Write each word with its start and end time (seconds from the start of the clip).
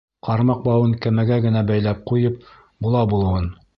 Ҡармаҡ 0.27 0.61
бауын 0.67 0.95
кәмәгә 1.03 1.37
генә 1.43 1.63
бәйләп 1.73 2.03
ҡуйып 2.13 2.43
була-булыуын. 2.87 3.47